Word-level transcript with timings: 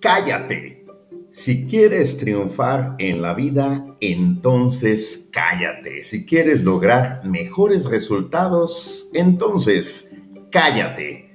cállate. 0.00 0.84
Si 1.30 1.66
quieres 1.66 2.16
triunfar 2.16 2.96
en 2.98 3.22
la 3.22 3.34
vida, 3.34 3.84
entonces 4.00 5.28
cállate. 5.30 6.02
Si 6.02 6.24
quieres 6.24 6.64
lograr 6.64 7.24
mejores 7.24 7.84
resultados, 7.84 9.08
entonces 9.12 10.10
cállate. 10.50 11.28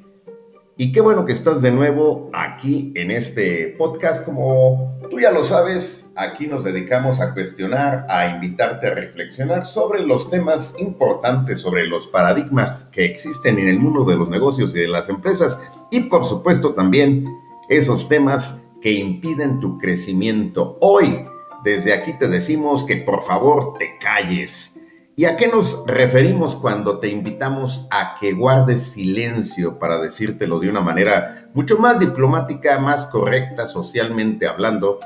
Y 0.75 0.91
qué 0.91 1.01
bueno 1.01 1.23
que 1.23 1.33
estás 1.33 1.61
de 1.61 1.71
nuevo 1.71 2.31
aquí 2.33 2.91
en 2.95 3.11
este 3.11 3.75
podcast. 3.77 4.25
Como 4.25 4.97
tú 5.09 5.19
ya 5.19 5.31
lo 5.31 5.43
sabes, 5.43 6.07
aquí 6.15 6.47
nos 6.47 6.63
dedicamos 6.63 7.21
a 7.21 7.33
cuestionar, 7.33 8.07
a 8.09 8.27
invitarte 8.27 8.87
a 8.87 8.95
reflexionar 8.95 9.65
sobre 9.65 10.03
los 10.03 10.31
temas 10.31 10.73
importantes, 10.79 11.61
sobre 11.61 11.85
los 11.85 12.07
paradigmas 12.07 12.85
que 12.91 13.05
existen 13.05 13.59
en 13.59 13.67
el 13.67 13.79
mundo 13.79 14.03
de 14.03 14.15
los 14.15 14.29
negocios 14.29 14.75
y 14.75 14.79
de 14.79 14.87
las 14.87 15.09
empresas 15.09 15.61
y 15.91 16.01
por 16.01 16.25
supuesto 16.25 16.73
también 16.73 17.27
esos 17.69 18.07
temas 18.07 18.61
que 18.81 18.93
impiden 18.93 19.59
tu 19.59 19.77
crecimiento. 19.77 20.77
Hoy, 20.81 21.25
desde 21.63 21.93
aquí 21.93 22.13
te 22.17 22.27
decimos 22.27 22.83
que 22.83 22.97
por 22.97 23.23
favor 23.23 23.75
te 23.77 23.97
calles 23.99 24.73
¿Y 25.15 25.25
a 25.25 25.37
qué 25.37 25.47
nos 25.47 25.83
referimos 25.85 26.55
cuando 26.55 26.97
te 26.97 27.07
invitamos 27.07 27.85
a 27.91 28.15
que 28.19 28.33
guardes 28.33 28.81
silencio 28.81 29.77
para 29.77 29.99
decírtelo 29.99 30.57
de 30.59 30.71
una 30.71 30.81
manera 30.81 31.51
mucho 31.53 31.77
más 31.77 31.99
diplomática, 31.99 32.79
más 32.79 33.05
correcta 33.05 33.67
socialmente 33.67 34.47
hablando? 34.47 34.99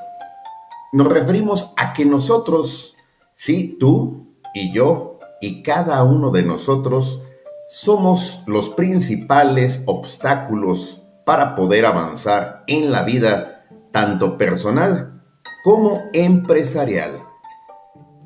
Nos 0.93 1.11
referimos 1.11 1.73
a 1.75 1.91
que 1.91 2.05
nosotros, 2.05 2.95
sí, 3.35 3.75
tú 3.77 4.27
y 4.53 4.73
yo 4.73 5.19
y 5.41 5.61
cada 5.61 6.01
uno 6.03 6.31
de 6.31 6.43
nosotros, 6.43 7.21
somos 7.67 8.43
los 8.47 8.69
principales 8.69 9.83
obstáculos 9.87 11.01
para 11.27 11.53
poder 11.53 11.85
avanzar 11.85 12.63
en 12.65 12.91
la 12.91 13.03
vida, 13.03 13.67
tanto 13.91 14.35
personal 14.39 15.21
como 15.63 16.05
empresarial. 16.13 17.21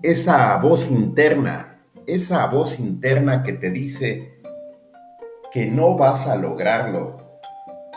Esa 0.01 0.55
voz 0.55 0.89
interna 0.89 1.71
esa 2.07 2.45
voz 2.47 2.79
interna 2.79 3.43
que 3.43 3.53
te 3.53 3.71
dice 3.71 4.39
que 5.53 5.67
no 5.67 5.97
vas 5.97 6.27
a 6.27 6.35
lograrlo, 6.35 7.39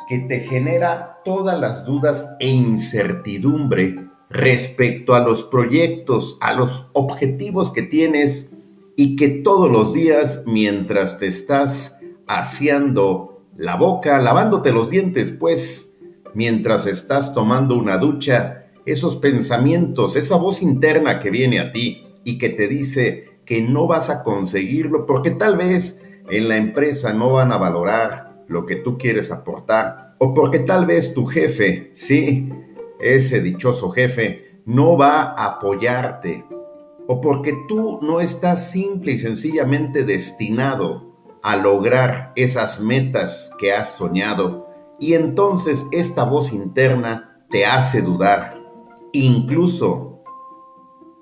que 0.09 0.21
te 0.21 0.41
genera 0.41 1.21
todas 1.25 1.59
las 1.59 1.85
dudas 1.85 2.37
e 2.39 2.49
incertidumbre 2.49 4.09
respecto 4.29 5.15
a 5.15 5.21
los 5.21 5.45
proyectos, 5.45 6.37
a 6.41 6.53
los 6.53 6.91
objetivos 6.93 7.73
que 7.73 7.83
tienes 7.83 8.51
y 8.97 9.17
que 9.17 9.29
todos 9.29 9.71
los 9.71 9.95
días 9.95 10.43
mientras 10.47 11.19
te 11.19 11.27
estás 11.27 11.97
haciendo 12.27 13.34
la 13.57 13.77
boca, 13.77 14.21
lavándote 14.21 14.73
los 14.73 14.91
dientes, 14.91 15.33
pues, 15.33 15.93
mientras 16.35 16.87
estás 16.87 17.33
tomando 17.33 17.77
una 17.77 17.99
ducha, 17.99 18.67
esos 18.87 19.17
pensamientos, 19.17 20.17
esa 20.17 20.37
voz 20.37 20.63
interna 20.63 21.19
que 21.19 21.31
viene 21.31 21.61
a 21.61 21.73
ti 21.73 22.07
y 22.25 22.39
que 22.39 22.51
te 22.51 22.69
dice, 22.69 23.35
que 23.45 23.61
no 23.61 23.87
vas 23.87 24.11
a 24.11 24.23
conseguirlo 24.23 25.07
porque 25.07 25.31
tal 25.31 25.57
vez 25.57 26.01
en 26.31 26.49
la 26.49 26.57
empresa 26.57 27.13
no 27.13 27.33
van 27.33 27.53
a 27.53 27.59
valorar 27.59 28.45
lo 28.49 28.67
que 28.67 28.77
tú 28.77 28.99
quieres 28.99 29.31
aportar 29.31 30.15
o 30.19 30.35
porque 30.35 30.59
tal 30.59 30.87
vez 30.87 31.15
tu 31.15 31.27
jefe, 31.27 31.93
sí, 31.95 32.51
ese 33.01 33.41
dichoso 33.41 33.91
jefe, 33.91 34.61
no 34.65 34.97
va 34.97 35.23
a 35.23 35.45
apoyarte 35.45 36.45
o 37.07 37.21
porque 37.21 37.55
tú 37.69 37.99
no 38.01 38.21
estás 38.21 38.71
simple 38.71 39.13
y 39.13 39.19
sencillamente 39.19 40.05
destinado 40.05 41.14
a 41.45 41.57
lograr 41.57 42.33
esas 42.35 42.81
metas 42.81 43.53
que 43.59 43.73
has 43.73 43.95
soñado 43.95 44.69
y 44.99 45.15
entonces 45.15 45.87
esta 45.93 46.25
voz 46.25 46.53
interna 46.53 47.39
te 47.51 47.67
hace 47.67 48.03
dudar, 48.03 48.59
incluso 49.13 50.23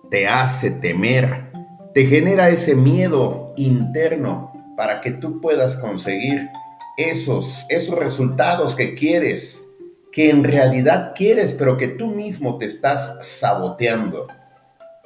te 0.08 0.28
hace 0.28 0.70
temer 0.70 1.52
te 1.92 2.06
genera 2.06 2.48
ese 2.48 2.74
miedo 2.74 3.52
interno 3.56 4.52
para 4.76 5.00
que 5.00 5.10
tú 5.10 5.40
puedas 5.40 5.76
conseguir 5.76 6.48
esos, 6.96 7.66
esos 7.68 7.98
resultados 7.98 8.74
que 8.74 8.94
quieres, 8.94 9.62
que 10.10 10.30
en 10.30 10.44
realidad 10.44 11.12
quieres, 11.14 11.52
pero 11.52 11.76
que 11.76 11.88
tú 11.88 12.08
mismo 12.08 12.58
te 12.58 12.66
estás 12.66 13.18
saboteando. 13.20 14.26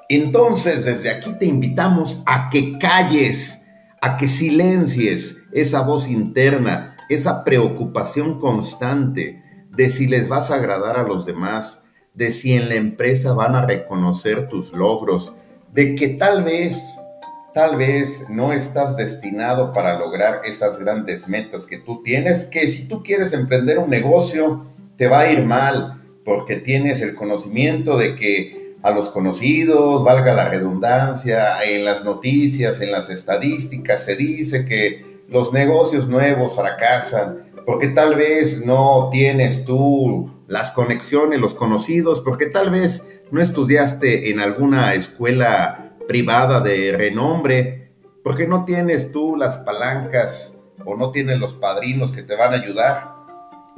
Entonces, 0.09 0.84
desde 0.84 1.10
aquí 1.10 1.33
te 1.38 1.47
invitamos 1.47 2.22
a 2.27 2.48
que 2.48 2.78
calles, 2.78 3.62
a 4.06 4.17
que 4.19 4.28
silencies 4.28 5.39
esa 5.50 5.81
voz 5.81 6.06
interna, 6.06 6.97
esa 7.09 7.43
preocupación 7.43 8.39
constante 8.39 9.43
de 9.72 9.91
si 9.91 10.06
les 10.06 10.28
vas 10.28 10.53
a 10.53 10.55
agradar 10.55 10.97
a 10.97 11.03
los 11.03 11.27
demás, 11.27 11.83
de 12.15 12.31
si 12.31 12.53
en 12.53 12.69
la 12.69 12.77
empresa 12.77 13.33
van 13.33 13.56
a 13.56 13.66
reconocer 13.66 14.49
tus 14.49 14.72
logros, 14.72 15.34
de 15.72 15.97
que 15.97 16.11
tal 16.11 16.45
vez, 16.45 16.78
tal 17.53 17.75
vez 17.75 18.31
no 18.31 18.53
estás 18.53 18.97
destinado 18.97 19.72
para 19.72 19.99
lograr 19.99 20.43
esas 20.45 20.78
grandes 20.78 21.27
metas 21.27 21.66
que 21.66 21.78
tú 21.78 22.00
tienes, 22.05 22.47
que 22.47 22.69
si 22.69 22.87
tú 22.87 23.03
quieres 23.03 23.33
emprender 23.33 23.81
un 23.81 23.91
negocio, 23.91 24.66
te 24.97 25.09
va 25.09 25.22
a 25.22 25.33
ir 25.33 25.43
mal, 25.43 26.00
porque 26.25 26.55
tienes 26.55 27.03
el 27.03 27.16
conocimiento 27.16 27.99
de 27.99 28.15
que 28.15 28.66
a 28.86 28.92
los 28.92 29.10
conocidos, 29.10 30.04
valga 30.04 30.32
la 30.32 30.48
redundancia, 30.48 31.60
en 31.64 31.84
las 31.84 32.04
noticias, 32.04 32.80
en 32.80 32.92
las 32.92 33.10
estadísticas, 33.10 34.04
se 34.04 34.14
dice 34.14 34.64
que 34.64 35.24
los 35.28 35.52
negocios 35.52 36.06
nuevos 36.06 36.54
fracasan, 36.54 37.50
porque 37.66 37.88
tal 37.88 38.14
vez 38.14 38.64
no 38.64 39.08
tienes 39.10 39.64
tú 39.64 40.30
las 40.47 40.70
conexiones, 40.70 41.41
los 41.41 41.56
conocidos, 41.56 42.20
porque 42.20 42.47
tal 42.47 42.70
vez 42.70 43.08
no 43.32 43.41
estudiaste 43.42 44.30
en 44.30 44.38
alguna 44.38 44.94
escuela 44.94 45.97
privada 46.06 46.60
de 46.60 46.92
renombre, 46.97 47.91
porque 48.22 48.47
no 48.47 48.64
tienes 48.64 49.10
tú 49.10 49.34
las 49.34 49.56
palancas 49.56 50.56
o 50.84 50.94
no 50.94 51.10
tienes 51.10 51.41
los 51.41 51.54
padrinos 51.54 52.12
que 52.12 52.22
te 52.22 52.36
van 52.36 52.53
a 52.53 52.62
ayudar. 52.62 53.16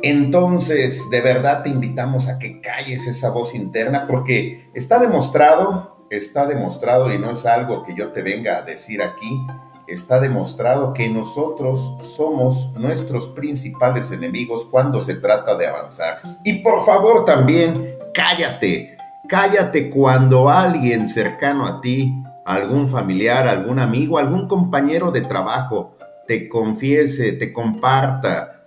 Entonces, 0.02 1.08
de 1.10 1.20
verdad 1.20 1.62
te 1.62 1.70
invitamos 1.70 2.28
a 2.28 2.38
que 2.38 2.60
calles 2.60 3.06
esa 3.06 3.30
voz 3.30 3.54
interna 3.54 4.06
porque 4.06 4.70
está 4.74 4.98
demostrado, 4.98 6.06
está 6.10 6.46
demostrado 6.46 7.12
y 7.12 7.18
no 7.18 7.30
es 7.32 7.44
algo 7.46 7.84
que 7.84 7.94
yo 7.94 8.12
te 8.12 8.22
venga 8.22 8.58
a 8.58 8.62
decir 8.62 9.02
aquí, 9.02 9.46
está 9.86 10.20
demostrado 10.20 10.92
que 10.92 11.08
nosotros 11.08 11.96
somos 12.00 12.72
nuestros 12.74 13.28
principales 13.28 14.12
enemigos 14.12 14.66
cuando 14.70 15.00
se 15.00 15.14
trata 15.14 15.56
de 15.56 15.66
avanzar. 15.66 16.20
Y 16.44 16.54
por 16.62 16.84
favor 16.84 17.24
también, 17.24 17.96
cállate, 18.14 18.98
Cállate 19.28 19.90
cuando 19.90 20.48
alguien 20.48 21.06
cercano 21.06 21.66
a 21.66 21.82
ti, 21.82 22.14
algún 22.46 22.88
familiar, 22.88 23.46
algún 23.46 23.78
amigo, 23.78 24.16
algún 24.16 24.48
compañero 24.48 25.10
de 25.10 25.20
trabajo, 25.20 25.98
te 26.26 26.48
confiese, 26.48 27.32
te 27.32 27.52
comparta, 27.52 28.57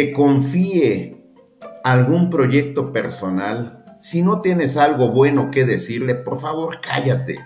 te 0.00 0.14
confíe 0.14 1.14
algún 1.84 2.30
proyecto 2.30 2.90
personal. 2.90 3.84
Si 4.00 4.22
no 4.22 4.40
tienes 4.40 4.78
algo 4.78 5.08
bueno 5.08 5.50
que 5.50 5.66
decirle, 5.66 6.14
por 6.14 6.40
favor 6.40 6.80
cállate. 6.80 7.38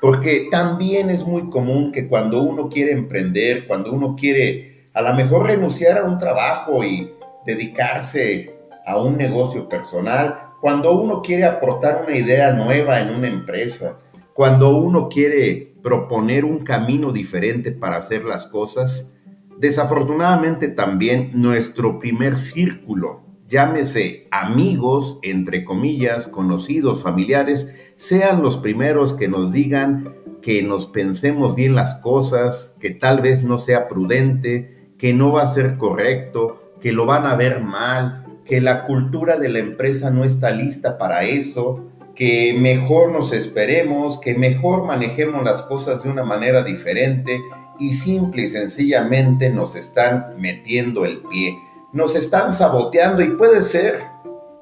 Porque 0.00 0.48
también 0.50 1.08
es 1.08 1.24
muy 1.24 1.48
común 1.50 1.92
que 1.92 2.08
cuando 2.08 2.42
uno 2.42 2.68
quiere 2.68 2.90
emprender, 2.90 3.68
cuando 3.68 3.92
uno 3.92 4.16
quiere 4.18 4.88
a 4.92 5.02
lo 5.02 5.14
mejor 5.14 5.46
renunciar 5.46 5.98
a 5.98 6.02
un 6.02 6.18
trabajo 6.18 6.82
y 6.82 7.12
dedicarse 7.46 8.56
a 8.84 9.00
un 9.00 9.16
negocio 9.16 9.68
personal, 9.68 10.36
cuando 10.60 10.90
uno 11.00 11.22
quiere 11.22 11.44
aportar 11.44 12.02
una 12.08 12.16
idea 12.16 12.50
nueva 12.50 12.98
en 12.98 13.10
una 13.10 13.28
empresa, 13.28 14.00
cuando 14.34 14.76
uno 14.76 15.08
quiere 15.08 15.74
proponer 15.80 16.44
un 16.44 16.58
camino 16.64 17.12
diferente 17.12 17.70
para 17.70 17.98
hacer 17.98 18.24
las 18.24 18.48
cosas, 18.48 19.12
desafortunadamente 19.60 20.68
también 20.68 21.32
nuestro 21.34 21.98
primer 21.98 22.38
círculo, 22.38 23.22
llámese 23.46 24.26
amigos, 24.30 25.18
entre 25.22 25.64
comillas, 25.64 26.28
conocidos, 26.28 27.02
familiares, 27.02 27.70
sean 27.96 28.42
los 28.42 28.56
primeros 28.56 29.12
que 29.12 29.28
nos 29.28 29.52
digan 29.52 30.14
que 30.40 30.62
nos 30.62 30.86
pensemos 30.86 31.54
bien 31.54 31.74
las 31.74 31.96
cosas, 31.96 32.74
que 32.80 32.88
tal 32.90 33.20
vez 33.20 33.44
no 33.44 33.58
sea 33.58 33.86
prudente, 33.86 34.94
que 34.96 35.12
no 35.12 35.30
va 35.32 35.42
a 35.42 35.46
ser 35.46 35.76
correcto, 35.76 36.72
que 36.80 36.92
lo 36.92 37.04
van 37.04 37.26
a 37.26 37.36
ver 37.36 37.60
mal, 37.60 38.40
que 38.46 38.62
la 38.62 38.86
cultura 38.86 39.36
de 39.36 39.50
la 39.50 39.58
empresa 39.58 40.10
no 40.10 40.24
está 40.24 40.52
lista 40.52 40.96
para 40.96 41.24
eso, 41.24 41.90
que 42.14 42.56
mejor 42.58 43.12
nos 43.12 43.34
esperemos, 43.34 44.18
que 44.20 44.34
mejor 44.34 44.86
manejemos 44.86 45.44
las 45.44 45.62
cosas 45.64 46.02
de 46.02 46.08
una 46.08 46.24
manera 46.24 46.64
diferente 46.64 47.38
y 47.80 47.94
simple 47.94 48.42
y 48.42 48.48
sencillamente 48.48 49.50
nos 49.50 49.74
están 49.74 50.34
metiendo 50.38 51.04
el 51.04 51.18
pie, 51.22 51.58
nos 51.92 52.14
están 52.14 52.52
saboteando 52.52 53.22
y 53.22 53.30
puede 53.30 53.62
ser, 53.62 54.02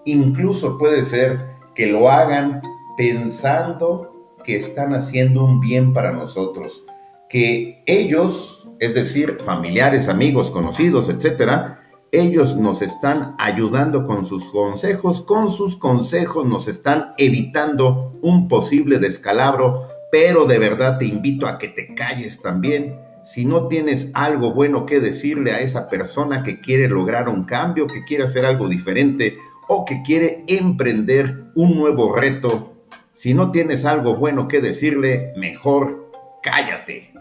incluso 0.04 0.78
puede 0.78 1.04
ser 1.04 1.58
que 1.74 1.86
lo 1.86 2.10
hagan 2.10 2.62
pensando 2.96 4.34
que 4.44 4.56
están 4.56 4.94
haciendo 4.94 5.44
un 5.44 5.60
bien 5.60 5.92
para 5.92 6.12
nosotros, 6.12 6.84
que 7.28 7.82
ellos, 7.86 8.68
es 8.80 8.94
decir, 8.94 9.38
familiares, 9.42 10.08
amigos, 10.08 10.50
conocidos, 10.50 11.08
etcétera, 11.08 11.74
Ellos 12.10 12.56
nos 12.56 12.80
están 12.80 13.34
ayudando 13.38 14.06
con 14.06 14.24
sus 14.24 14.50
consejos, 14.50 15.20
con 15.20 15.50
sus 15.50 15.76
consejos 15.76 16.46
nos 16.46 16.66
están 16.66 17.12
evitando 17.18 18.18
un 18.22 18.48
posible 18.48 18.98
descalabro, 18.98 19.86
pero 20.10 20.46
de 20.46 20.58
verdad 20.58 20.98
te 20.98 21.04
invito 21.04 21.46
a 21.46 21.58
que 21.58 21.68
te 21.68 21.94
calles 21.94 22.40
también. 22.40 22.98
Si 23.28 23.44
no 23.44 23.68
tienes 23.68 24.10
algo 24.14 24.54
bueno 24.54 24.86
que 24.86 25.00
decirle 25.00 25.52
a 25.52 25.60
esa 25.60 25.90
persona 25.90 26.42
que 26.42 26.62
quiere 26.62 26.88
lograr 26.88 27.28
un 27.28 27.44
cambio, 27.44 27.86
que 27.86 28.02
quiere 28.02 28.24
hacer 28.24 28.46
algo 28.46 28.70
diferente 28.70 29.36
o 29.68 29.84
que 29.84 30.00
quiere 30.00 30.44
emprender 30.46 31.44
un 31.54 31.76
nuevo 31.76 32.16
reto, 32.16 32.86
si 33.12 33.34
no 33.34 33.50
tienes 33.50 33.84
algo 33.84 34.16
bueno 34.16 34.48
que 34.48 34.62
decirle, 34.62 35.34
mejor 35.36 36.10
cállate. 36.42 37.12